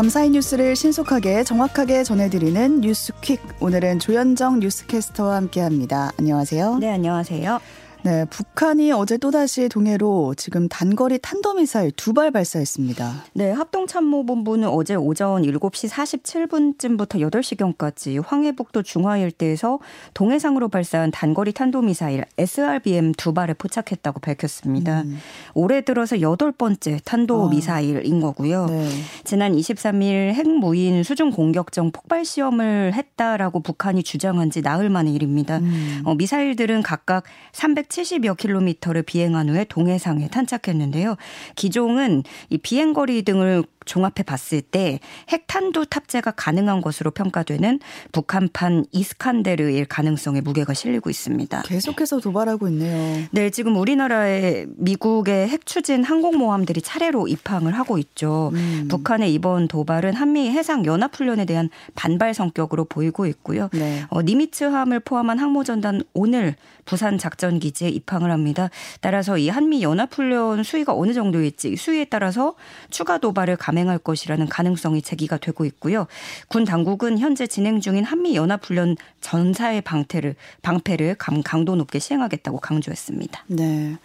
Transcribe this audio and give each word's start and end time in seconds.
밤사이 0.00 0.30
뉴스를 0.30 0.76
신속하게 0.76 1.44
정확하게 1.44 2.04
전해드리는 2.04 2.80
뉴스퀵. 2.80 3.38
오늘은 3.60 3.98
조현정 3.98 4.60
뉴스캐스터와 4.60 5.36
함께합니다. 5.36 6.12
안녕하세요. 6.18 6.78
네, 6.78 6.90
안녕하세요. 6.90 7.60
네, 8.02 8.24
북한이 8.30 8.92
어제 8.92 9.18
또다시 9.18 9.68
동해로 9.68 10.34
지금 10.36 10.68
단거리 10.68 11.18
탄도미사일 11.18 11.92
두 11.92 12.14
발 12.14 12.30
발사했습니다. 12.30 13.24
네, 13.34 13.50
합동참모본부는 13.52 14.68
어제 14.68 14.94
오전 14.94 15.42
7시 15.42 15.88
47분쯤부터 15.88 17.20
8시경까지 17.30 18.22
황해북도 18.26 18.82
중화 18.82 19.18
일대에서 19.18 19.78
동해상으로 20.14 20.68
발사한 20.68 21.10
단거리 21.10 21.52
탄도미사일 21.52 22.24
SRBM 22.38 23.12
두 23.12 23.32
발에 23.32 23.52
포착했다고 23.54 24.20
밝혔습니다. 24.20 25.02
음. 25.02 25.18
올해 25.54 25.82
들어서 25.82 26.20
여덟 26.20 26.52
번째 26.52 26.98
탄도미사일인 27.04 28.18
아. 28.18 28.20
거고요. 28.20 28.66
네. 28.66 28.88
지난 29.24 29.52
23일 29.52 30.32
핵무인 30.32 31.02
수중 31.02 31.30
공격정 31.30 31.92
폭발 31.92 32.24
시험을 32.24 32.94
했다라고 32.94 33.60
북한이 33.60 34.02
주장한 34.02 34.50
지 34.50 34.62
나흘 34.62 34.88
만의 34.88 35.14
일입니다. 35.14 35.58
음. 35.58 36.02
어, 36.04 36.14
미사일들은 36.14 36.82
각각 36.82 37.24
300 37.52 37.89
170여 37.90 38.36
킬로미터를 38.36 39.02
비행한 39.02 39.48
후에 39.48 39.64
동해상에 39.64 40.28
탄착했는데요. 40.28 41.16
기종은 41.56 42.22
이 42.48 42.58
비행거리 42.58 43.22
등을 43.22 43.64
종합해 43.86 44.22
봤을 44.26 44.60
때 44.60 45.00
핵탄두 45.30 45.86
탑재가 45.86 46.32
가능한 46.32 46.80
것으로 46.80 47.10
평가되는 47.10 47.80
북한판 48.12 48.86
이스칸데르일 48.92 49.86
가능성에 49.86 50.42
무게가 50.42 50.74
실리고 50.74 51.10
있습니다. 51.10 51.62
계속해서 51.62 52.20
도발하고 52.20 52.68
있네요. 52.68 53.26
네, 53.30 53.50
지금 53.50 53.76
우리나라에 53.76 54.66
미국의 54.76 55.48
핵 55.48 55.66
추진 55.66 56.04
항공모함들이 56.04 56.82
차례로 56.82 57.28
입항을 57.28 57.72
하고 57.76 57.98
있죠. 57.98 58.50
음. 58.54 58.86
북한의 58.88 59.32
이번 59.32 59.68
도발은 59.68 60.14
한미 60.14 60.50
해상 60.50 60.84
연합 60.84 61.16
훈련에 61.16 61.44
대한 61.44 61.70
반발 61.94 62.34
성격으로 62.34 62.84
보이고 62.84 63.26
있고요. 63.26 63.68
네. 63.72 64.04
어, 64.08 64.22
니미츠함을 64.22 65.00
포함한 65.00 65.38
항모전단 65.38 66.02
오늘 66.12 66.54
부산 66.84 67.18
작전 67.18 67.58
기지에 67.60 67.88
입항을 67.88 68.30
합니다. 68.30 68.68
따라서 69.00 69.38
이 69.38 69.48
한미 69.48 69.82
연합 69.82 70.12
훈련 70.12 70.62
수위가 70.64 70.94
어느 70.94 71.12
정도일지 71.12 71.76
수위에 71.76 72.04
따라서 72.06 72.54
추가 72.90 73.18
도발을 73.18 73.56
감행 73.56 73.69
감행할 73.70 73.98
것이라는 73.98 74.48
가능성이 74.48 75.00
제기가 75.00 75.38
되고 75.38 75.64
있고요. 75.64 76.08
군 76.48 76.64
당국은 76.64 77.18
현재 77.18 77.46
진행 77.46 77.80
중인 77.80 78.02
한미 78.02 78.34
연합 78.34 78.64
훈련 78.64 78.96
전사의 79.20 79.82
방패를 79.82 80.34
방패를 80.62 81.16
강도 81.44 81.76
높게 81.76 82.00
시행하겠다고 82.00 82.58
강조했습니다. 82.58 83.44
네. 83.46 83.96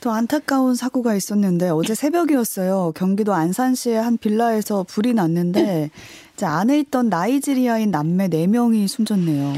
또 0.00 0.10
안타까운 0.10 0.74
사고가 0.74 1.14
있었는데 1.14 1.68
어제 1.70 1.94
새벽이었어요. 1.94 2.92
경기도 2.94 3.34
안산시의 3.34 4.02
한 4.02 4.16
빌라에서 4.16 4.84
불이 4.84 5.14
났는데 5.14 5.90
안에 6.42 6.78
있던 6.80 7.08
나이지리아인 7.08 7.90
남매 7.90 8.28
4명이 8.28 8.88
숨졌네요. 8.88 9.54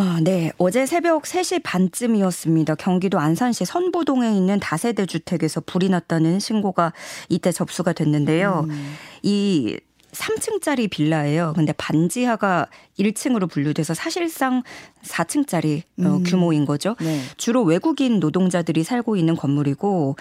아, 0.00 0.20
네. 0.22 0.52
어제 0.58 0.86
새벽 0.86 1.24
3시 1.24 1.60
반쯤이었습니다. 1.64 2.76
경기도 2.76 3.18
안산시 3.18 3.64
선보동에 3.64 4.30
있는 4.30 4.60
다세대 4.60 5.06
주택에서 5.06 5.60
불이 5.60 5.88
났다는 5.88 6.38
신고가 6.38 6.92
이때 7.28 7.50
접수가 7.50 7.94
됐는데요. 7.94 8.66
음. 8.68 8.94
이 9.24 9.76
3층짜리 10.12 10.90
빌라예요. 10.90 11.52
근데 11.54 11.72
반지하가 11.72 12.66
1층으로 12.98 13.48
분류돼서 13.50 13.94
사실상 13.94 14.62
4층짜리 15.04 15.82
어, 16.00 16.16
음. 16.16 16.22
규모인 16.24 16.64
거죠. 16.64 16.96
네. 17.00 17.20
주로 17.36 17.62
외국인 17.62 18.18
노동자들이 18.20 18.84
살고 18.84 19.16
있는 19.16 19.36
건물이고 19.36 20.16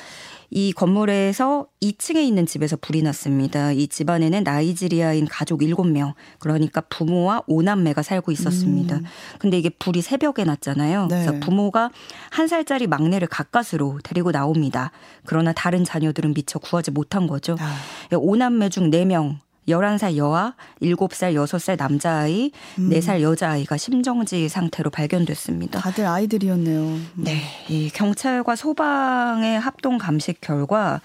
이 0.49 0.71
건물에서 0.71 1.67
2층에 1.81 2.17
있는 2.17 2.45
집에서 2.45 2.77
불이 2.77 3.01
났습니다. 3.01 3.71
이 3.73 3.87
집안에는 3.87 4.43
나이지리아인 4.43 5.27
가족 5.27 5.59
7명, 5.59 6.13
그러니까 6.39 6.81
부모와 6.81 7.41
5남매가 7.49 8.01
살고 8.01 8.31
있었습니다. 8.31 8.97
음. 8.97 9.03
근데 9.39 9.57
이게 9.57 9.69
불이 9.69 10.01
새벽에 10.01 10.45
났잖아요. 10.45 11.07
네. 11.07 11.25
그래서 11.25 11.39
부모가 11.45 11.91
한 12.29 12.47
살짜리 12.47 12.87
막내를 12.87 13.27
가까스로 13.27 13.99
데리고 14.03 14.31
나옵니다. 14.31 14.91
그러나 15.25 15.51
다른 15.51 15.83
자녀들은 15.83 16.33
미처 16.33 16.59
구하지 16.59 16.91
못한 16.91 17.27
거죠. 17.27 17.57
아. 17.59 17.77
5남매 18.11 18.71
중 18.71 18.89
4명 18.89 19.37
11살 19.67 20.15
여아, 20.17 20.53
7살, 20.81 21.33
6살 21.33 21.77
남자아이, 21.77 22.51
음. 22.79 22.89
4살 22.89 23.21
여자아이가 23.21 23.77
심정지 23.77 24.47
상태로 24.47 24.89
발견됐습니다. 24.89 25.79
다들 25.79 26.05
아이들이었네요. 26.05 26.99
네. 27.15 27.41
이 27.69 27.89
경찰과 27.89 28.55
소방의 28.55 29.59
합동 29.59 29.97
감식 29.97 30.41
결과 30.41 31.01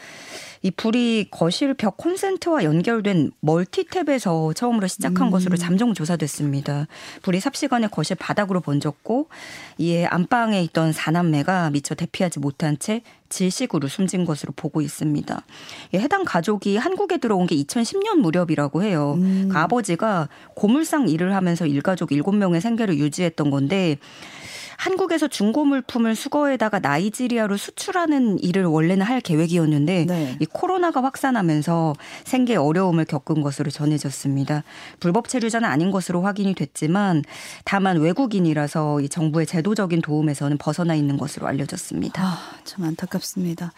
이 0.62 0.70
불이 0.70 1.26
거실 1.30 1.74
벽 1.74 1.96
콘센트와 1.96 2.64
연결된 2.64 3.32
멀티탭에서 3.42 4.54
처음으로 4.54 4.86
시작한 4.86 5.28
음. 5.28 5.30
것으로 5.30 5.56
잠정 5.56 5.92
조사됐습니다. 5.92 6.86
불이 7.22 7.40
삽시간에 7.40 7.88
거실 7.88 8.16
바닥으로 8.16 8.60
번졌고 8.60 9.28
이에 9.78 10.06
안방에 10.06 10.62
있던 10.64 10.92
사남매가 10.92 11.70
미처 11.70 11.94
대피하지 11.94 12.38
못한 12.38 12.78
채 12.78 13.02
질식으로 13.28 13.88
숨진 13.88 14.24
것으로 14.24 14.52
보고 14.54 14.80
있습니다. 14.80 15.42
해당 15.94 16.24
가족이 16.24 16.76
한국에 16.76 17.16
들어온 17.16 17.46
게 17.46 17.56
2010년 17.56 18.16
무렵이라고 18.18 18.82
해요. 18.82 19.14
음. 19.16 19.48
그러니까 19.48 19.62
아버지가 19.62 20.28
고물상 20.54 21.08
일을 21.08 21.34
하면서 21.34 21.66
일가족 21.66 22.10
7명의 22.10 22.60
생계를 22.60 22.98
유지했던 22.98 23.50
건데 23.50 23.98
한국에서 24.82 25.28
중고 25.28 25.64
물품을 25.64 26.16
수거에다가 26.16 26.80
나이지리아로 26.80 27.56
수출하는 27.56 28.40
일을 28.40 28.64
원래는 28.64 29.06
할 29.06 29.20
계획이었는데 29.20 30.06
네. 30.06 30.36
이 30.40 30.44
코로나가 30.44 31.04
확산하면서 31.04 31.94
생계 32.24 32.56
어려움을 32.56 33.04
겪은 33.04 33.42
것으로 33.42 33.70
전해졌습니다. 33.70 34.64
불법 34.98 35.28
체류자는 35.28 35.68
아닌 35.68 35.92
것으로 35.92 36.22
확인이 36.22 36.56
됐지만 36.56 37.22
다만 37.64 38.00
외국인이라서 38.00 39.02
이 39.02 39.08
정부의 39.08 39.46
제도적인 39.46 40.00
도움에서는 40.00 40.58
벗어나 40.58 40.96
있는 40.96 41.16
것으로 41.16 41.46
알려졌습니다. 41.46 42.20
아, 42.20 42.38
참 42.64 42.84
안타깝습니다. 42.84 43.72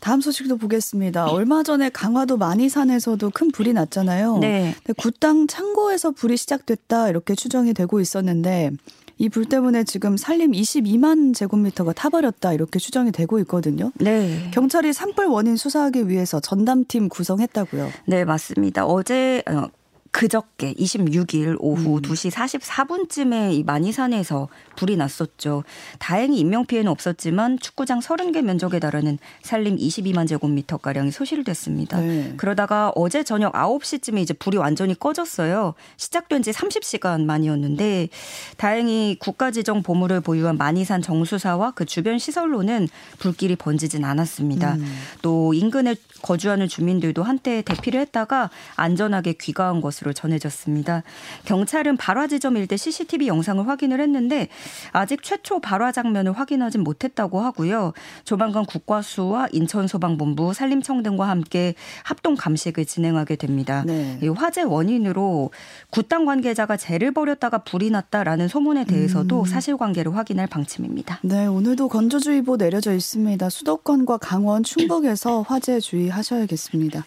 다음 0.00 0.20
소식도 0.20 0.58
보겠습니다. 0.58 1.28
얼마 1.28 1.62
전에 1.62 1.88
강화도 1.88 2.36
만이산에서도 2.36 3.30
큰 3.30 3.50
불이 3.50 3.72
났잖아요. 3.72 4.38
네. 4.38 4.74
굿당 4.98 5.46
창고에서 5.46 6.10
불이 6.10 6.36
시작됐다 6.36 7.08
이렇게 7.08 7.34
추정이 7.34 7.72
되고 7.72 7.98
있었는데 7.98 8.72
이 9.20 9.28
불 9.28 9.44
때문에 9.44 9.84
지금 9.84 10.16
살림 10.16 10.52
22만 10.52 11.34
제곱미터가 11.34 11.92
타버렸다 11.92 12.54
이렇게 12.54 12.78
추정이 12.78 13.12
되고 13.12 13.38
있거든요. 13.40 13.92
네. 13.96 14.50
경찰이 14.52 14.94
산불 14.94 15.26
원인 15.26 15.56
수사하기 15.56 16.08
위해서 16.08 16.40
전담팀 16.40 17.10
구성했다고요. 17.10 17.90
네, 18.06 18.24
맞습니다. 18.24 18.86
어제 18.86 19.42
어, 19.46 19.68
그저께 20.12 20.74
26일 20.74 21.56
오후 21.60 21.96
음. 21.96 22.02
2시 22.02 22.30
44분쯤에 22.32 23.52
이 23.54 23.62
만이산에서 23.62 24.48
불이 24.76 24.96
났었죠. 24.96 25.62
다행히 25.98 26.40
인명피해는 26.40 26.90
없었지만 26.90 27.58
축구장 27.60 28.00
30개 28.00 28.42
면적에 28.42 28.80
달하는 28.80 29.18
산림 29.42 29.76
22만 29.76 30.26
제곱미터가량이 30.26 31.12
소실됐습니다. 31.12 32.00
네. 32.00 32.34
그러다가 32.36 32.90
어제 32.96 33.22
저녁 33.22 33.52
9시쯤에 33.52 34.18
이제 34.18 34.34
불이 34.34 34.56
완전히 34.56 34.98
꺼졌어요. 34.98 35.74
시작된 35.96 36.42
지 36.42 36.50
30시간 36.50 37.24
만이었는데 37.24 38.08
다행히 38.56 39.16
국가지정 39.20 39.82
보물을 39.82 40.20
보유한 40.22 40.56
만이산 40.56 41.02
정수사와 41.02 41.72
그 41.72 41.84
주변 41.84 42.18
시설로는 42.18 42.88
불길이 43.20 43.54
번지진 43.54 44.04
않았습니다. 44.04 44.74
음. 44.74 44.86
또 45.22 45.54
인근에 45.54 45.94
거주하는 46.22 46.68
주민들도 46.68 47.22
한때 47.22 47.62
대피를 47.62 48.00
했다가 48.00 48.50
안전하게 48.76 49.34
귀가한 49.34 49.80
것 49.80 49.99
으로 50.02 50.12
전해졌습니다. 50.12 51.02
경찰은 51.44 51.96
발화 51.96 52.26
지점 52.26 52.56
일대 52.56 52.76
CCTV 52.76 53.28
영상을 53.28 53.66
확인을 53.66 54.00
했는데 54.00 54.48
아직 54.92 55.22
최초 55.22 55.60
발화 55.60 55.92
장면을 55.92 56.32
확인하진 56.32 56.82
못했다고 56.82 57.40
하고요. 57.40 57.92
조만간 58.24 58.64
국과수와 58.64 59.48
인천소방본부, 59.52 60.54
산림청 60.54 61.02
등과 61.02 61.28
함께 61.28 61.74
합동 62.02 62.34
감식을 62.34 62.86
진행하게 62.86 63.36
됩니다. 63.36 63.84
네. 63.86 64.18
이 64.22 64.28
화재 64.28 64.62
원인으로 64.62 65.50
굿당 65.90 66.24
관계자가 66.24 66.76
죄를 66.76 67.12
벌였다가 67.12 67.58
불이 67.58 67.90
났다라는 67.90 68.48
소문에 68.48 68.84
대해서도 68.84 69.40
음. 69.40 69.44
사실관계를 69.44 70.16
확인할 70.16 70.46
방침입니다. 70.46 71.20
네, 71.22 71.46
오늘도 71.46 71.88
건조주의보 71.88 72.56
내려져 72.56 72.94
있습니다. 72.94 73.50
수도권과 73.50 74.18
강원, 74.18 74.62
충북에서 74.62 75.42
화재 75.42 75.80
주의 75.80 76.08
하셔야겠습니다. 76.08 77.04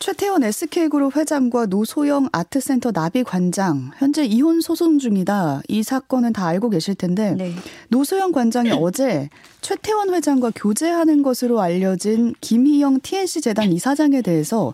최태원 0.00 0.42
SK그룹 0.42 1.14
회장과 1.14 1.66
노소영 1.66 2.30
아트센터 2.32 2.90
나비 2.90 3.22
관장 3.22 3.90
현재 3.98 4.24
이혼 4.24 4.62
소송 4.62 4.98
중이다. 4.98 5.60
이 5.68 5.82
사건은 5.82 6.32
다 6.32 6.46
알고 6.46 6.70
계실 6.70 6.94
텐데 6.94 7.34
네. 7.36 7.52
노소영 7.88 8.32
관장이 8.32 8.70
어제 8.70 9.28
최태원 9.60 10.14
회장과 10.14 10.52
교제하는 10.56 11.22
것으로 11.22 11.60
알려진 11.60 12.34
김희영 12.40 13.00
TNC 13.02 13.42
재단 13.42 13.70
이사장에 13.70 14.22
대해서 14.22 14.72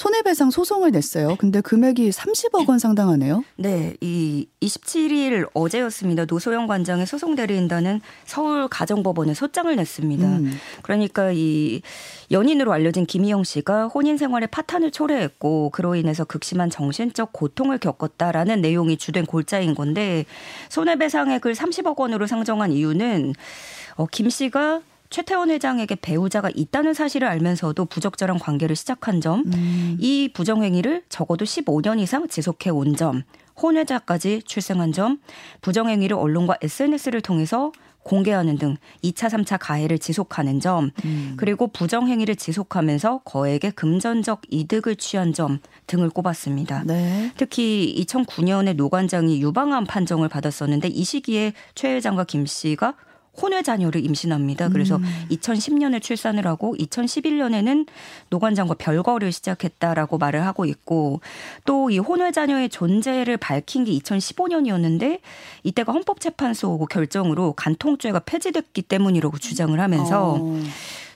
손해배상 0.00 0.50
소송을 0.50 0.92
냈어요. 0.92 1.36
근데 1.38 1.60
금액이 1.60 2.08
30억 2.08 2.66
원 2.70 2.78
상당하네요. 2.78 3.44
네, 3.56 3.96
이 4.00 4.46
27일 4.62 5.50
어제였습니다. 5.52 6.24
노소영 6.24 6.68
관장의 6.68 7.04
소송 7.04 7.34
대리인단은 7.36 8.00
서울 8.24 8.66
가정법원에 8.68 9.34
소장을 9.34 9.76
냈습니다. 9.76 10.26
음. 10.26 10.58
그러니까 10.80 11.32
이 11.34 11.82
연인으로 12.30 12.72
알려진 12.72 13.04
김희영 13.04 13.44
씨가 13.44 13.88
혼인 13.88 14.16
생활에 14.16 14.46
파탄을 14.46 14.90
초래했고 14.90 15.68
그로 15.68 15.94
인해서 15.94 16.24
극심한 16.24 16.70
정신적 16.70 17.34
고통을 17.34 17.76
겪었다라는 17.76 18.62
내용이 18.62 18.96
주된 18.96 19.26
골자인 19.26 19.74
건데 19.74 20.24
손해배상액을 20.70 21.52
30억 21.52 21.98
원으로 21.98 22.26
상정한 22.26 22.72
이유는 22.72 23.34
어, 23.96 24.06
김 24.06 24.30
씨가 24.30 24.80
최태원 25.10 25.50
회장에게 25.50 25.96
배우자가 25.96 26.50
있다는 26.54 26.94
사실을 26.94 27.26
알면서도 27.26 27.84
부적절한 27.86 28.38
관계를 28.38 28.76
시작한 28.76 29.20
점, 29.20 29.42
음. 29.52 29.96
이 29.98 30.30
부정행위를 30.32 31.02
적어도 31.08 31.44
15년 31.44 31.98
이상 31.98 32.28
지속해 32.28 32.70
온 32.70 32.94
점, 32.94 33.24
혼외자까지 33.60 34.42
출생한 34.44 34.92
점, 34.92 35.20
부정행위를 35.62 36.16
언론과 36.16 36.58
SNS를 36.62 37.20
통해서 37.20 37.72
공개하는 38.02 38.56
등 38.56 38.76
2차, 39.04 39.28
3차 39.28 39.58
가해를 39.60 39.98
지속하는 39.98 40.60
점, 40.60 40.90
음. 41.04 41.34
그리고 41.36 41.66
부정행위를 41.66 42.36
지속하면서 42.36 43.22
거액의 43.24 43.72
금전적 43.72 44.42
이득을 44.48 44.96
취한 44.96 45.32
점 45.32 45.58
등을 45.86 46.08
꼽았습니다. 46.08 46.84
네. 46.86 47.32
특히 47.36 47.94
2009년에 48.06 48.74
노관장이 48.76 49.42
유방암 49.42 49.84
판정을 49.84 50.28
받았었는데 50.28 50.88
이 50.88 51.04
시기에 51.04 51.52
최 51.74 51.94
회장과 51.94 52.24
김 52.24 52.46
씨가 52.46 52.94
혼외 53.40 53.62
자녀를 53.62 54.04
임신합니다. 54.04 54.68
그래서 54.70 54.96
음. 54.96 55.04
2010년에 55.30 56.00
출산을 56.00 56.46
하고 56.46 56.74
2011년에는 56.78 57.86
노관장과 58.30 58.74
별거를 58.74 59.32
시작했다라고 59.32 60.18
말을 60.18 60.46
하고 60.46 60.64
있고 60.64 61.20
또 61.64 61.90
이 61.90 61.98
혼외 61.98 62.30
자녀의 62.30 62.68
존재를 62.68 63.36
밝힌 63.36 63.84
게 63.84 63.92
2015년이었는데 63.92 65.20
이때가 65.64 65.92
헌법재판소 65.92 66.86
결정으로 66.86 67.52
간통죄가 67.54 68.20
폐지됐기 68.20 68.82
때문이라고 68.82 69.38
주장을 69.38 69.78
하면서 69.78 70.34
어. 70.40 70.60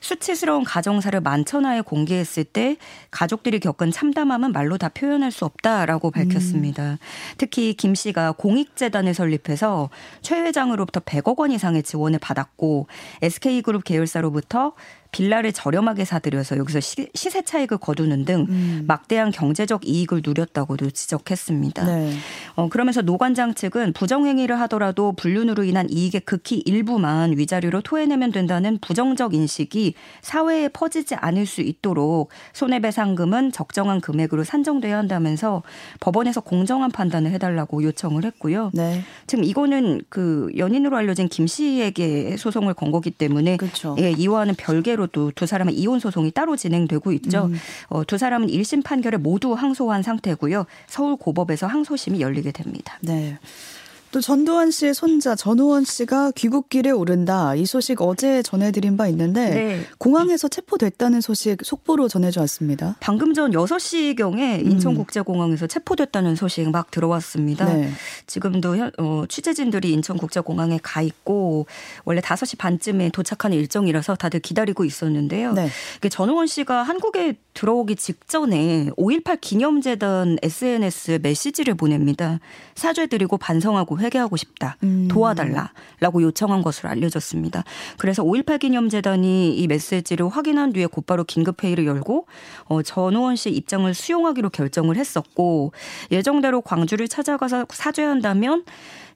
수치스러운 0.05 0.63
가정사를 0.63 1.19
만천하에 1.19 1.81
공개했을 1.81 2.43
때 2.43 2.77
가족들이 3.09 3.59
겪은 3.59 3.89
참담함은 3.89 4.51
말로 4.51 4.77
다 4.77 4.87
표현할 4.89 5.31
수 5.31 5.45
없다라고 5.45 6.11
밝혔습니다. 6.11 6.83
음. 6.83 6.97
특히 7.39 7.73
김 7.73 7.95
씨가 7.95 8.33
공익재단을 8.33 9.15
설립해서 9.15 9.89
최 10.21 10.39
회장으로부터 10.41 10.99
100억 10.99 11.39
원 11.39 11.51
이상의 11.51 11.81
지원을 11.81 12.19
받았고 12.19 12.85
SK그룹 13.23 13.83
계열사로부터 13.83 14.73
빌라를 15.15 15.53
저렴하게 15.53 16.03
사들여서 16.03 16.57
여기서 16.57 16.81
시, 16.81 17.07
세 17.13 17.41
차익을 17.41 17.77
거두는 17.77 18.25
등 18.25 18.47
음. 18.49 18.83
막대한 18.85 19.31
경제적 19.31 19.87
이익을 19.87 20.21
누렸다고도 20.25 20.91
지적했습니다. 20.91 21.85
네. 21.85 22.13
어, 22.55 22.67
그러면서 22.67 23.01
노관장 23.01 23.53
측은 23.53 23.93
부정행위를 23.93 24.59
하더라도 24.61 25.13
불륜으로 25.13 25.63
인한 25.63 25.89
이익의 25.89 26.21
극히 26.25 26.61
일부만 26.65 27.37
위자료로 27.37 27.79
토해내면 27.81 28.33
된다는 28.33 28.77
부정적 28.79 29.33
인식이 29.33 29.93
사회에 30.21 30.67
퍼지지 30.67 31.15
않을 31.15 31.45
수 31.45 31.61
있도록 31.61 32.29
손해배상금은 32.51 33.53
적정한 33.53 34.01
금액으로 34.01 34.43
산정돼야 34.43 34.97
한다면서 34.97 35.63
법원에서 36.01 36.41
공정한 36.41 36.91
판단을 36.91 37.31
해달라고 37.31 37.83
요청을 37.83 38.25
했고요. 38.25 38.71
네. 38.73 39.01
지금 39.27 39.45
이거는 39.45 40.01
그 40.09 40.51
연인으로 40.57 40.97
알려진 40.97 41.29
김 41.29 41.47
씨에게 41.47 42.35
소송을 42.35 42.73
건 42.73 42.91
거기 42.91 43.11
때문에 43.11 43.55
그렇죠. 43.55 43.95
예, 43.99 44.11
이와는 44.11 44.55
별개로 44.55 45.04
상태로도 45.05 45.31
두 45.35 45.45
사람의 45.45 45.75
이혼 45.75 45.99
소송이 45.99 46.31
따로 46.31 46.55
진행되고 46.55 47.11
있죠. 47.13 47.45
음. 47.45 47.55
어, 47.87 48.03
두 48.03 48.17
사람은 48.17 48.47
1심 48.47 48.83
판결에 48.83 49.17
모두 49.17 49.53
항소한 49.53 50.03
상태고요. 50.03 50.65
서울 50.87 51.15
고법에서 51.15 51.67
항소심이 51.67 52.21
열리게 52.21 52.51
됩니다. 52.51 52.97
네. 53.01 53.37
또 54.15 54.21
전두환 54.21 54.71
씨의 54.71 54.93
손자 54.93 55.35
전우원 55.35 55.83
씨가 55.83 56.31
귀국길에 56.35 56.89
오른다. 56.89 57.53
이 57.53 57.65
소식 57.65 58.01
어제 58.01 58.41
전해드린 58.41 58.95
바 58.95 59.09
있는데 59.09 59.49
네. 59.49 59.81
공항에서 59.97 60.47
체포됐다는 60.47 61.19
소식 61.19 61.57
속보로 61.61 62.07
전해져 62.07 62.39
왔습니다. 62.39 62.95
방금 63.01 63.33
전 63.33 63.51
6시경에 63.51 64.61
음. 64.65 64.71
인천국제공항에서 64.71 65.67
체포됐다는 65.67 66.37
소식 66.37 66.69
막 66.71 66.91
들어왔습니다. 66.91 67.65
네. 67.65 67.89
지금도 68.25 68.77
어, 68.99 69.25
취재진들이 69.27 69.91
인천국제공항에 69.91 70.79
가 70.81 71.01
있고 71.01 71.65
원래 72.05 72.21
5시 72.21 72.57
반쯤에 72.57 73.09
도착하는 73.09 73.57
일정이라서 73.57 74.15
다들 74.15 74.39
기다리고 74.39 74.85
있었는데요. 74.85 75.51
네. 75.51 75.67
전우원 76.09 76.47
씨가 76.47 76.83
한국에 76.83 77.35
들어오기 77.53 77.97
직전에 77.97 78.91
5.18 78.97 79.41
기념재단 79.41 80.37
SNS 80.41 81.19
메시지를 81.21 81.73
보냅니다. 81.73 82.39
사죄드리고 82.75 83.37
반성하고 83.37 83.99
회개하고 84.05 84.37
싶다. 84.37 84.77
음. 84.83 85.07
도와달라라고 85.09 86.21
요청한 86.21 86.61
것으로 86.61 86.89
알려졌습니다. 86.89 87.63
그래서 87.97 88.23
5.18 88.23 88.59
기념재단이 88.59 89.55
이 89.57 89.67
메시지를 89.67 90.29
확인한 90.29 90.73
뒤에 90.73 90.85
곧바로 90.85 91.23
긴급 91.23 91.63
회의를 91.63 91.85
열고 91.85 92.27
어, 92.65 92.81
전우원 92.81 93.35
씨 93.35 93.49
입장을 93.49 93.93
수용하기로 93.93 94.49
결정을 94.49 94.97
했었고 94.97 95.73
예정대로 96.11 96.61
광주를 96.61 97.07
찾아가서 97.07 97.65
사죄한다면 97.69 98.63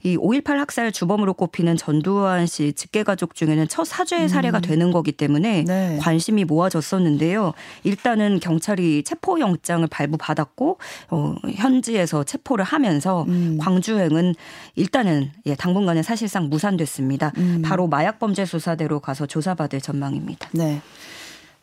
이 0.03 0.17
5.18 0.17 0.55
학살 0.55 0.91
주범으로 0.91 1.33
꼽히는 1.33 1.75
전두환 1.75 2.45
씨 2.45 2.73
직계 2.73 3.03
가족 3.03 3.35
중에는 3.35 3.67
첫 3.67 3.83
사죄 3.85 4.27
사례가 4.27 4.59
음. 4.59 4.61
되는 4.61 4.91
거기 4.91 5.11
때문에 5.11 5.65
네. 5.65 5.97
관심이 6.01 6.45
모아졌었는데요. 6.45 7.53
일단은 7.83 8.39
경찰이 8.39 9.03
체포 9.03 9.39
영장을 9.39 9.85
발부받았고 9.87 10.77
어 11.09 11.35
현지에서 11.53 12.23
체포를 12.23 12.63
하면서 12.63 13.25
음. 13.27 13.57
광주행은 13.59 14.35
일단은 14.75 15.31
예 15.45 15.55
당분간은 15.55 16.03
사실상 16.03 16.49
무산됐습니다. 16.49 17.33
음. 17.37 17.61
바로 17.63 17.87
마약범죄 17.87 18.45
수사대로 18.45 18.99
가서 18.99 19.25
조사받을 19.25 19.81
전망입니다. 19.81 20.49
네. 20.53 20.81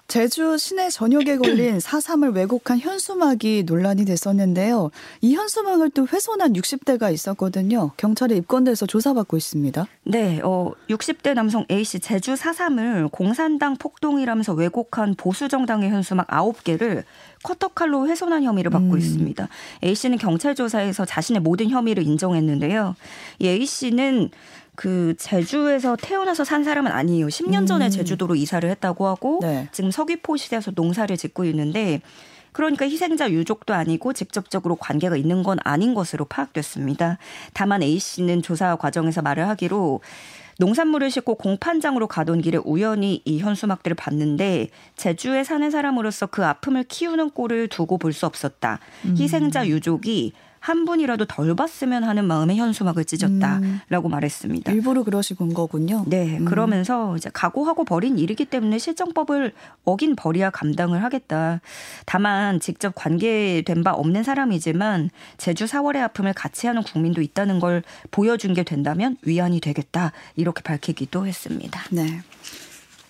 제주 0.08 0.56
시내 0.56 0.88
전역에 0.88 1.36
걸린 1.36 1.78
4.3을 1.78 2.34
왜곡한 2.34 2.78
현수막이 2.78 3.64
논란이 3.66 4.04
됐었는데요. 4.04 4.90
이 5.20 5.34
현수막을 5.34 5.90
또 5.90 6.06
훼손한 6.06 6.52
60대가 6.52 7.12
있었거든요. 7.12 7.90
경찰에 7.96 8.36
입건돼서 8.36 8.86
조사받고 8.86 9.36
있습니다. 9.36 9.86
네, 10.04 10.40
어, 10.44 10.72
60대 10.88 11.34
남성 11.34 11.64
A씨 11.70 11.98
제주 11.98 12.34
4.3을 12.34 13.10
공산당 13.10 13.76
폭동이라면서 13.76 14.52
왜곡한 14.54 15.16
보수정당의 15.16 15.90
현수막 15.90 16.28
9개를 16.28 17.02
커터칼로 17.42 18.08
훼손한 18.08 18.44
혐의를 18.44 18.70
받고 18.70 18.94
음. 18.94 18.98
있습니다. 18.98 19.48
A씨는 19.84 20.18
경찰 20.18 20.54
조사에서 20.54 21.04
자신의 21.04 21.42
모든 21.42 21.68
혐의를 21.68 22.04
인정했는데요. 22.04 22.94
이 23.40 23.48
A씨는 23.48 24.30
그 24.76 25.14
제주에서 25.18 25.96
태어나서 26.00 26.44
산 26.44 26.62
사람은 26.62 26.92
아니에요. 26.92 27.26
10년 27.26 27.66
전에 27.66 27.86
음. 27.86 27.90
제주도로 27.90 28.34
이사를 28.36 28.68
했다고 28.68 29.06
하고 29.06 29.40
네. 29.42 29.68
지금 29.72 29.90
서귀포시에서 29.90 30.72
농사를 30.74 31.16
짓고 31.16 31.44
있는데 31.46 32.00
그러니까 32.52 32.86
희생자 32.86 33.30
유족도 33.30 33.74
아니고 33.74 34.12
직접적으로 34.12 34.76
관계가 34.76 35.16
있는 35.16 35.42
건 35.42 35.58
아닌 35.64 35.94
것으로 35.94 36.24
파악됐습니다. 36.24 37.18
다만 37.52 37.82
A 37.82 37.98
씨는 37.98 38.42
조사 38.42 38.76
과정에서 38.76 39.20
말을 39.22 39.48
하기로 39.48 40.00
농산물을 40.58 41.10
싣고 41.10 41.34
공판장으로 41.34 42.06
가던 42.06 42.40
길에 42.40 42.58
우연히 42.64 43.20
이 43.26 43.40
현수막들을 43.40 43.94
봤는데 43.94 44.68
제주에 44.96 45.44
사는 45.44 45.70
사람으로서 45.70 46.28
그 46.28 46.46
아픔을 46.46 46.84
키우는 46.84 47.30
꼴을 47.30 47.68
두고 47.68 47.98
볼 47.98 48.12
수 48.14 48.24
없었다. 48.24 48.80
음. 49.04 49.16
희생자 49.18 49.66
유족이 49.66 50.32
한 50.66 50.84
분이라도 50.84 51.26
덜 51.26 51.54
봤으면 51.54 52.02
하는 52.02 52.24
마음에 52.24 52.56
현수막을 52.56 53.04
찢었다라고 53.04 54.08
음. 54.08 54.10
말했습니다. 54.10 54.72
일부러 54.72 55.04
그러시군 55.04 55.54
거군요. 55.54 56.02
네, 56.08 56.38
음. 56.38 56.44
그러면서 56.44 57.16
이제 57.16 57.30
각오하고 57.32 57.84
버린 57.84 58.18
일이기 58.18 58.46
때문에 58.46 58.78
실정법을 58.78 59.52
어긴 59.84 60.16
벌이야 60.16 60.50
감당을 60.50 61.04
하겠다. 61.04 61.60
다만 62.04 62.58
직접 62.58 62.96
관계된 62.96 63.84
바 63.84 63.92
없는 63.92 64.24
사람이지만 64.24 65.10
제주 65.36 65.66
4월의 65.66 65.98
아픔을 65.98 66.32
같이 66.32 66.66
하는 66.66 66.82
국민도 66.82 67.22
있다는 67.22 67.60
걸 67.60 67.84
보여준 68.10 68.52
게 68.52 68.64
된다면 68.64 69.16
위안이 69.22 69.60
되겠다 69.60 70.10
이렇게 70.34 70.62
밝히기도 70.62 71.28
했습니다. 71.28 71.80
네. 71.92 72.22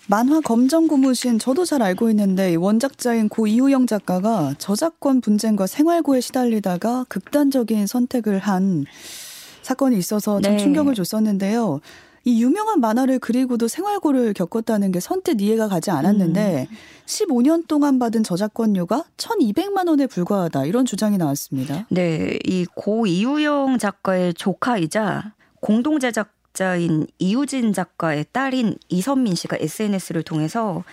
만화 0.09 0.39
검정 0.39 0.87
고무신 0.87 1.37
저도 1.37 1.65
잘 1.65 1.81
알고 1.81 2.09
있는데 2.11 2.55
원작자인 2.55 3.27
고 3.27 3.45
이우영 3.45 3.87
작가가 3.87 4.53
저작권 4.57 5.19
분쟁과 5.19 5.67
생활고에 5.67 6.21
시달리다가 6.21 7.05
극단적인 7.09 7.87
선택을 7.87 8.39
한 8.39 8.85
사건이 9.63 9.97
있어서 9.97 10.39
참 10.39 10.53
네. 10.53 10.57
충격을 10.57 10.93
줬었는데요. 10.95 11.81
이 12.23 12.41
유명한 12.41 12.79
만화를 12.79 13.19
그리고도 13.19 13.67
생활고를 13.67 14.33
겪었다는 14.33 14.91
게 14.91 14.99
선뜻 15.01 15.41
이해가 15.41 15.67
가지 15.67 15.91
않았는데 15.91 16.67
음. 16.69 16.75
15년 17.05 17.67
동안 17.67 17.99
받은 17.99 18.23
저작권료가 18.23 19.03
1,200만 19.17 19.87
원에 19.89 20.07
불과하다 20.07 20.65
이런 20.65 20.85
주장이 20.85 21.17
나왔습니다. 21.17 21.85
네, 21.89 22.37
이 22.45 22.65
고 22.75 23.07
이우영 23.07 23.77
작가의 23.77 24.33
조카이자 24.33 25.33
공동 25.61 25.99
제작 25.99 26.33
작자인 26.57 27.05
이우진 27.19 27.71
작가의 27.71 28.25
딸인 28.31 28.77
이선민 28.89 29.35
씨가 29.35 29.57
SNS를 29.59 30.23
통해서 30.23 30.83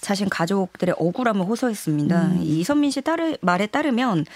자신 0.00 0.28
가족들의 0.28 0.94
억울함을 0.96 1.44
호소했습니다. 1.44 2.26
음. 2.26 2.40
이선민 2.44 2.92
씨 2.92 3.02
딸의 3.02 3.38
말에 3.40 3.66
따르면 3.66 4.26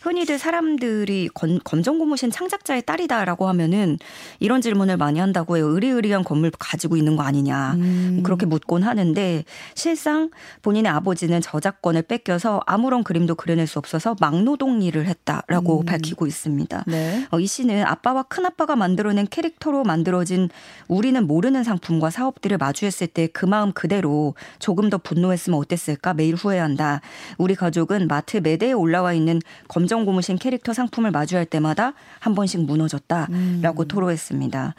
흔히들 0.00 0.38
사람들이 0.38 1.28
건, 1.32 1.60
검정고무신 1.64 2.30
창작자의 2.30 2.82
딸이다라고 2.82 3.48
하면은 3.48 3.98
이런 4.40 4.60
질문을 4.60 4.96
많이 4.96 5.18
한다고 5.18 5.56
해요. 5.56 5.68
의리의리한 5.68 6.24
건물 6.24 6.50
가지고 6.58 6.96
있는 6.96 7.16
거 7.16 7.22
아니냐. 7.22 7.74
음. 7.74 8.20
그렇게 8.22 8.46
묻곤 8.46 8.82
하는데 8.82 9.44
실상 9.74 10.30
본인의 10.62 10.92
아버지는 10.92 11.40
저작권을 11.40 12.02
뺏겨서 12.02 12.60
아무런 12.66 13.04
그림도 13.04 13.36
그려낼 13.36 13.66
수 13.66 13.78
없어서 13.78 14.16
막노동 14.20 14.82
일을 14.82 15.06
했다라고 15.06 15.80
음. 15.80 15.86
밝히고 15.86 16.26
있습니다. 16.26 16.84
네. 16.86 17.26
어, 17.30 17.40
이 17.40 17.46
씨는 17.46 17.84
아빠와 17.84 18.24
큰 18.24 18.44
아빠가 18.46 18.76
만들어낸 18.76 19.26
캐릭터로 19.28 19.84
만들어진 19.84 20.48
우리는 20.88 21.26
모르는 21.26 21.64
상품과 21.64 22.10
사업들을 22.10 22.58
마주했을 22.58 23.06
때 23.06 23.28
그 23.32 23.46
마음 23.46 23.72
그대로 23.72 24.34
조금 24.58 24.90
더 24.90 24.98
분노했으면 24.98 25.58
어땠을까 25.58 26.14
매일 26.14 26.34
후회한다. 26.34 27.00
우리 27.36 27.54
가족은 27.54 28.08
마트 28.08 28.38
매대에 28.38 28.72
올라와 28.72 29.12
있는 29.12 29.40
검 29.68 29.86
감정 29.88 30.04
고무신 30.04 30.36
캐릭터 30.36 30.74
상품을 30.74 31.10
마주할 31.12 31.46
때마다 31.46 31.94
한 32.20 32.34
번씩 32.34 32.60
무너졌다라고 32.66 33.32
음. 33.32 33.88
토로했습니다. 33.88 34.74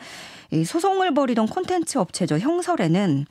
이 0.51 0.63
소송을 0.63 1.15
벌이던 1.15 1.47
콘텐츠 1.47 1.97
업체죠 1.97 2.37
형설에는 2.37 3.25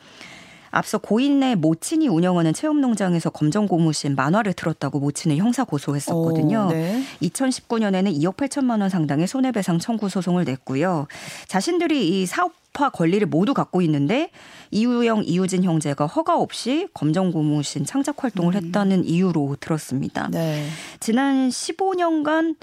앞서 0.71 0.99
고인의 0.99 1.55
모친이 1.55 2.09
운영하는 2.09 2.53
체험농장에서 2.53 3.31
검정 3.31 3.69
고무신 3.69 4.17
만화를 4.17 4.55
틀었다고 4.55 4.99
모친을 4.99 5.37
형사 5.37 5.63
고소했었거든요. 5.63 6.67
오, 6.67 6.73
네. 6.73 7.01
2019년에는 7.23 8.13
2억 8.13 8.37
8천만 8.37 8.81
원 8.81 8.91
상당의 8.91 9.29
손해배상 9.29 9.79
청구 9.79 10.09
소송을 10.09 10.45
냈고요. 10.45 11.07
자신들이 11.47 12.23
이 12.23 12.27
사업 12.27 12.58
파 12.73 12.91
권리를 12.91 13.27
모두 13.27 13.55
갖고 13.55 13.83
있는데 13.83 14.31
이우영, 14.71 15.25
이우진 15.25 15.65
형제가 15.65 16.07
허가 16.07 16.39
없이 16.39 16.89
검정고무신 16.95 17.85
창작 17.85 18.23
활동을 18.23 18.55
음. 18.55 18.65
했다는 18.65 19.05
이유로 19.05 19.57
들었습니다. 19.61 20.29
네. 20.31 20.67
지난 21.01 21.49
15년간 21.49 22.57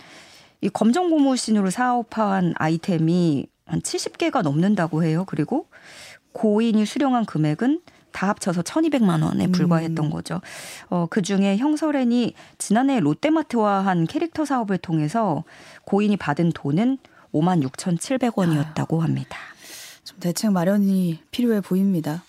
이 0.61 0.69
검정고무신으로 0.69 1.69
사업한 1.69 2.53
아이템이 2.57 3.47
한 3.65 3.81
70개가 3.81 4.41
넘는다고 4.41 5.03
해요. 5.03 5.25
그리고 5.27 5.67
고인이 6.33 6.85
수령한 6.85 7.25
금액은 7.25 7.81
다 8.11 8.29
합쳐서 8.29 8.61
1,200만 8.61 9.23
원에 9.23 9.47
불과했던 9.47 10.05
음. 10.05 10.09
거죠. 10.09 10.39
어, 10.89 11.05
그 11.09 11.21
중에 11.21 11.57
형설엔이 11.57 12.33
지난해 12.57 13.01
롯데마트와 13.01 13.85
한 13.85 14.07
캐릭터 14.07 14.45
사업을 14.45 14.77
통해서 14.77 15.43
고인이 15.83 16.15
받은 16.15 16.53
돈은 16.53 16.97
5만 17.33 17.61
6,700원이었다고 17.67 18.99
합니다. 18.99 19.37
좀 20.05 20.19
대책 20.19 20.51
마련이 20.51 21.19
필요해 21.31 21.61
보입니다. 21.61 22.23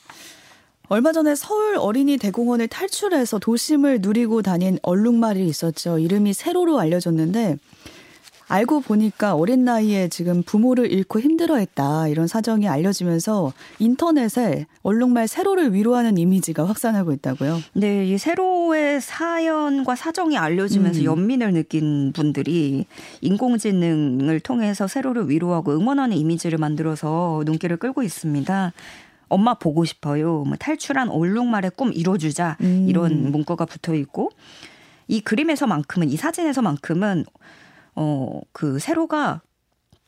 얼마 0.88 1.12
전에 1.12 1.34
서울 1.34 1.76
어린이 1.76 2.16
대공원을 2.16 2.68
탈출해서 2.68 3.38
도심을 3.38 4.00
누리고 4.00 4.42
다닌 4.42 4.78
얼룩말이 4.82 5.46
있었죠. 5.46 5.98
이름이 5.98 6.32
세로로 6.32 6.78
알려졌는데 6.80 7.58
알고 8.48 8.80
보니까 8.80 9.34
어린 9.34 9.64
나이에 9.64 10.08
지금 10.08 10.42
부모를 10.42 10.92
잃고 10.92 11.20
힘들어했다 11.20 12.08
이런 12.08 12.28
사정이 12.28 12.68
알려지면서 12.68 13.52
인터넷에 13.80 14.66
얼룩말 14.82 15.26
세로를 15.26 15.74
위로하는 15.74 16.16
이미지가 16.16 16.66
확산하고 16.66 17.12
있다고요. 17.12 17.60
네, 17.72 18.06
이 18.06 18.18
세로의 18.18 19.00
사연과 19.00 19.96
사정이 19.96 20.38
알려지면서 20.38 21.00
음. 21.00 21.04
연민을 21.04 21.52
느낀 21.52 22.12
분들이 22.12 22.86
인공지능을 23.20 24.38
통해서 24.40 24.86
세로를 24.86 25.28
위로하고 25.28 25.72
응원하는 25.72 26.16
이미지를 26.16 26.58
만들어서 26.58 27.42
눈길을 27.46 27.78
끌고 27.78 28.04
있습니다. 28.04 28.72
엄마 29.28 29.54
보고 29.54 29.84
싶어요. 29.84 30.44
뭐 30.46 30.56
탈출한 30.56 31.08
얼룩말의 31.08 31.72
꿈 31.74 31.92
이뤄주자 31.92 32.58
음. 32.60 32.86
이런 32.88 33.32
문구가 33.32 33.64
붙어 33.64 33.92
있고 33.96 34.30
이 35.08 35.20
그림에서만큼은 35.20 36.10
이 36.10 36.16
사진에서만큼은 36.16 37.24
어, 37.96 38.40
그 38.52 38.78
세로가 38.78 39.40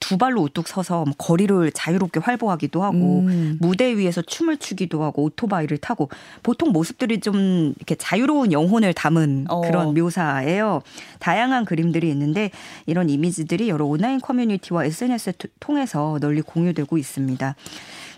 두 0.00 0.16
발로 0.16 0.42
우뚝 0.42 0.68
서서 0.68 1.04
뭐 1.04 1.14
거리를 1.18 1.72
자유롭게 1.72 2.20
활보하기도 2.20 2.82
하고 2.82 3.20
음. 3.20 3.58
무대 3.60 3.96
위에서 3.96 4.22
춤을 4.22 4.58
추기도 4.58 5.02
하고 5.02 5.24
오토바이를 5.24 5.78
타고 5.78 6.08
보통 6.42 6.70
모습들이 6.70 7.20
좀 7.20 7.74
이렇게 7.76 7.94
자유로운 7.96 8.52
영혼을 8.52 8.94
담은 8.94 9.46
어. 9.48 9.62
그런 9.62 9.94
묘사예요. 9.94 10.82
다양한 11.18 11.64
그림들이 11.64 12.08
있는데 12.10 12.50
이런 12.86 13.10
이미지들이 13.10 13.68
여러 13.68 13.86
온라인 13.86 14.20
커뮤니티와 14.20 14.84
SNS를 14.84 15.50
통해서 15.58 16.18
널리 16.20 16.42
공유되고 16.42 16.96
있습니다. 16.96 17.56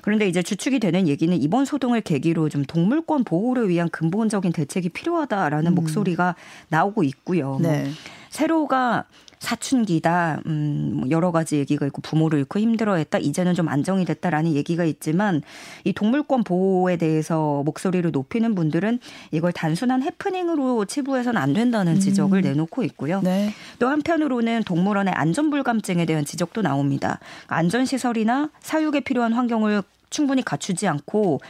그런데 0.03 0.29
이제 0.29 0.43
주축이 0.43 0.81
되는 0.81 1.09
얘기는 1.09 1.35
이번 1.37 1.65
소동을 1.65 2.01
계기로 2.03 2.49
좀 2.49 2.65
동물권 2.65 3.25
보호를 3.25 3.69
위한 3.69 3.89
근본적인 3.89 4.53
대책이 4.53 4.91
필요하다라는 4.91 5.73
음. 5.73 5.75
목소리가 5.75 6.37
나오고 6.69 7.05
있고요. 7.05 7.59
네. 7.61 7.85
뭐 7.85 7.93
세로가 8.31 9.07
사춘기다, 9.41 10.43
음, 10.47 10.93
뭐 10.97 11.11
여러 11.11 11.33
가지 11.33 11.57
얘기가 11.57 11.87
있고 11.87 12.03
부모를 12.03 12.39
잃고 12.41 12.59
힘들어했다, 12.59 13.19
이제는 13.19 13.55
좀 13.55 13.69
안정이 13.69 14.05
됐다라는 14.05 14.53
얘기가 14.53 14.85
있지만 14.85 15.43
이 15.85 15.93
동물권 15.93 16.45
보호에 16.45 16.97
대해서 16.97 17.63
목소리를 17.65 18.09
높이는 18.13 18.55
분들은 18.55 19.01
이걸 19.33 19.53
단순한 19.53 20.03
해프닝으로 20.03 20.85
치부해서는 20.85 21.41
안 21.41 21.55
된다는 21.55 21.95
음. 21.95 21.99
지적을 21.99 22.41
음. 22.41 22.43
내놓고 22.43 22.85
있고요. 22.85 23.21
네. 23.23 23.53
또 23.79 23.89
한편으로는 23.89 24.63
동물원의 24.65 25.15
안전불감증에 25.15 26.05
대한 26.05 26.25
지적도 26.25 26.61
나옵니다. 26.61 27.19
안전시설이나 27.47 28.51
사육에 28.61 29.01
필요한 29.01 29.33
환경을 29.33 29.83
충분히 30.11 30.43
갖추지 30.43 30.87
않고 30.87 31.41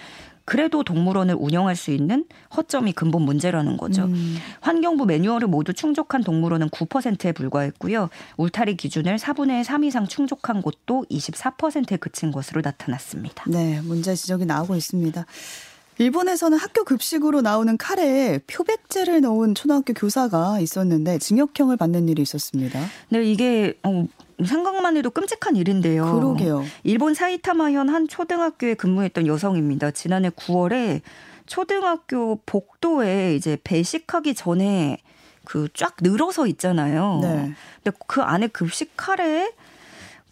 그래도 0.45 0.83
동물원을 0.83 1.37
운영할 1.39 1.77
수 1.77 1.91
있는 1.91 2.25
허점이 2.57 2.93
근본 2.93 3.23
문제라는 3.23 3.77
거죠. 3.77 4.05
음. 4.05 4.37
환경부 4.61 5.07
매뉴얼을 5.07 5.49
모두 5.49 5.73
충족한 5.73 6.23
동물원은 6.23 6.71
9%에 6.71 7.33
불과했고요. 7.33 8.09
울타리 8.37 8.77
기준을 8.77 9.17
4분의 9.17 9.65
3 9.65 9.85
이상 9.85 10.07
충족한 10.07 10.63
곳도 10.63 11.05
24%에 11.11 11.97
그친 11.97 12.33
것으로 12.33 12.63
나타났습니다. 12.65 13.45
네, 13.49 13.81
문제 13.83 14.15
지적이 14.15 14.47
나오고 14.47 14.77
있습니다. 14.77 15.25
일본에서는 15.99 16.57
학교 16.57 16.83
급식으로 16.85 17.43
나오는 17.43 17.77
카레에 17.77 18.39
표백제를 18.47 19.21
넣은 19.21 19.55
초등학교 19.55 19.93
교사가 19.93 20.59
있었는데 20.59 21.19
징역형을 21.19 21.77
받는 21.77 22.09
일이 22.09 22.23
있었습니다. 22.23 22.81
네, 23.11 23.23
이게 23.23 23.75
어, 23.83 24.07
생각만 24.45 24.97
해도 24.97 25.11
끔찍한 25.11 25.57
일인데요. 25.57 26.13
그러게요. 26.15 26.65
일본 26.85 27.15
사이타마현 27.15 27.89
한 27.89 28.09
초등학교에 28.09 28.75
근무했던 28.75 29.27
여성입니다. 29.27 29.91
지난해 29.93 30.31
9월에 30.31 31.01
초등학교 31.47 32.41
복도에 32.47 33.35
이제 33.35 33.59
배식하기 33.65 34.35
전에 34.35 34.99
그 35.45 35.69
쫙 35.75 35.97
늘어서 36.01 36.47
있잖아요. 36.47 37.19
네. 37.23 37.53
근데 37.83 37.99
그 38.07 38.23
안에 38.23 38.47
급식 38.49 38.93
카레에 38.97 39.51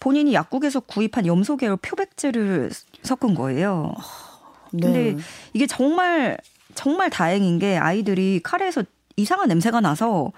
본인이 0.00 0.32
약국에서 0.32 0.80
구입한 0.80 1.26
염소 1.26 1.56
계열 1.56 1.76
표백제를 1.76 2.70
섞은 3.02 3.34
거예요. 3.34 3.94
네. 4.72 4.80
근데 4.82 5.16
이게 5.54 5.66
정말 5.66 6.38
정말 6.74 7.10
다행인 7.10 7.58
게 7.58 7.76
아이들이 7.76 8.40
카레에서 8.44 8.84
이상한 9.16 9.48
냄새가 9.48 9.80
나서 9.80 10.30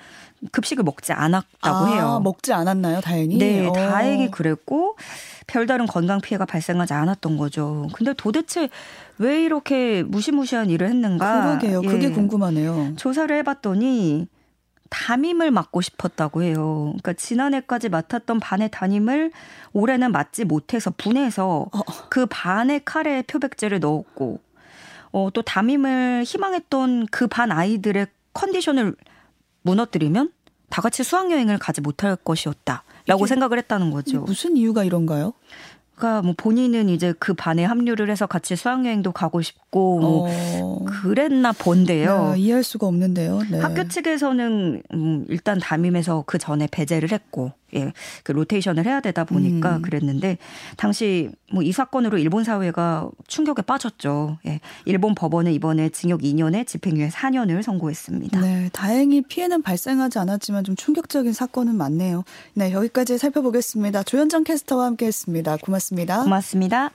급식을 0.52 0.84
먹지 0.84 1.12
않았다고 1.12 1.76
아, 1.76 1.86
해요. 1.86 2.20
먹지 2.24 2.52
않았나요, 2.52 3.00
다행히? 3.00 3.38
네, 3.38 3.66
어. 3.66 3.72
다행히 3.72 4.30
그랬고 4.30 4.96
별다른 5.46 5.86
건강 5.86 6.20
피해가 6.20 6.46
발생하지 6.46 6.92
않았던 6.94 7.36
거죠. 7.36 7.88
근데 7.94 8.12
도대체 8.14 8.68
왜 9.18 9.42
이렇게 9.44 10.02
무시무시한 10.02 10.70
일을 10.70 10.88
했는가? 10.88 11.42
그러게요. 11.58 11.82
그게 11.82 12.06
예. 12.06 12.10
궁금하네요. 12.10 12.94
조사를 12.96 13.34
해봤더니 13.38 14.28
담임을 14.88 15.50
맡고 15.50 15.80
싶었다고 15.82 16.42
해요. 16.42 16.86
그러니까 17.00 17.12
지난해까지 17.12 17.88
맡았던 17.90 18.40
반의 18.40 18.70
담임을 18.70 19.30
올해는 19.72 20.10
맡지 20.10 20.44
못해서 20.44 20.90
분해서 20.96 21.66
어. 21.72 21.80
그 22.08 22.26
반의 22.26 22.80
카레에 22.84 23.22
표백제를 23.22 23.78
넣었고 23.80 24.40
어, 25.12 25.28
또 25.32 25.42
담임을 25.42 26.24
희망했던 26.26 27.06
그 27.10 27.26
반 27.28 27.52
아이들의 27.52 28.06
컨디션을 28.32 28.94
무너뜨리면 29.62 30.30
다 30.68 30.82
같이 30.82 31.02
수학여행을 31.02 31.58
가지 31.58 31.80
못할 31.80 32.16
것이었다 32.16 32.84
라고 33.06 33.26
생각을 33.26 33.58
했다는 33.58 33.90
거죠. 33.90 34.20
무슨 34.20 34.56
이유가 34.56 34.84
이런가요? 34.84 35.32
그러니까 36.00 36.22
뭐 36.22 36.34
본인은 36.36 36.88
이제 36.88 37.12
그 37.18 37.34
반에 37.34 37.64
합류를 37.64 38.10
해서 38.10 38.26
같이 38.26 38.56
수학여행도 38.56 39.12
가고 39.12 39.42
싶고 39.42 40.00
뭐 40.00 40.28
어. 40.30 40.84
그랬나 40.86 41.52
본데요. 41.52 42.32
네, 42.34 42.40
이해할 42.40 42.64
수가 42.64 42.86
없는데요. 42.86 43.40
네. 43.50 43.58
학교 43.58 43.86
측에서는 43.86 44.82
음 44.94 45.26
일단 45.28 45.58
담임에서 45.58 46.24
그 46.26 46.38
전에 46.38 46.68
배제를 46.70 47.12
했고 47.12 47.52
예, 47.74 47.92
그 48.24 48.32
로테이션을 48.32 48.84
해야 48.84 49.00
되다 49.00 49.24
보니까 49.24 49.76
음. 49.76 49.82
그랬는데 49.82 50.36
당시 50.76 51.30
뭐 51.52 51.70
이 51.70 51.72
사건으로 51.72 52.18
일본 52.18 52.42
사회가 52.42 53.08
충격에 53.28 53.62
빠졌죠. 53.62 54.38
예. 54.46 54.60
일본 54.86 55.14
법원은 55.14 55.52
이번에 55.52 55.88
징역 55.90 56.22
2년에 56.22 56.66
집행유예 56.66 57.08
4년을 57.08 57.62
선고했습니다. 57.62 58.40
네, 58.40 58.70
다행히 58.72 59.22
피해는 59.22 59.62
발생하지 59.62 60.18
않았지만 60.18 60.64
좀 60.64 60.74
충격적인 60.74 61.32
사건은 61.32 61.76
많네요. 61.76 62.24
네, 62.54 62.72
여기까지 62.72 63.18
살펴보겠습니다. 63.18 64.02
조현정 64.02 64.42
캐스터와 64.42 64.86
함께했습니다. 64.86 65.58
고맙습니다. 65.58 66.24
고맙습니다. 66.24 66.90